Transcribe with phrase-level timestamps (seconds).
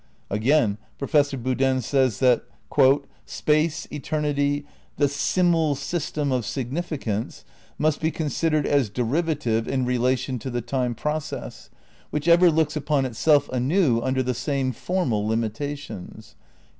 [0.31, 2.45] Again, Professor Boodin says that
[3.27, 4.65] "Space, eternity,
[4.97, 7.45] the simul system of significance,
[7.77, 11.69] must be con sidered as derivative in relation to the time process,
[12.09, 16.33] which ever looks upon itself anew under the same formal limitations."